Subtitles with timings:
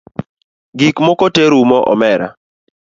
[0.79, 2.27] Gikmoko te rumo omera